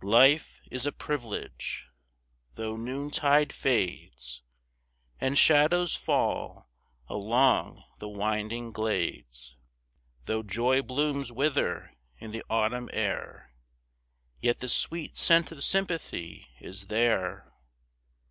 Life 0.00 0.62
is 0.70 0.86
a 0.86 0.90
privilege. 0.90 1.90
Though 2.54 2.76
noontide 2.76 3.52
fades 3.52 4.42
And 5.20 5.36
shadows 5.36 5.94
fall 5.94 6.70
along 7.10 7.84
the 7.98 8.08
winding 8.08 8.72
glades, 8.72 9.58
Though 10.24 10.42
joy 10.44 10.80
blooms 10.80 11.30
wither 11.30 11.92
in 12.16 12.30
the 12.32 12.42
autumn 12.48 12.88
air, 12.94 13.52
Yet 14.40 14.60
the 14.60 14.68
sweet 14.70 15.18
scent 15.18 15.52
of 15.52 15.62
sympathy 15.62 16.48
is 16.58 16.86
there. 16.86 17.52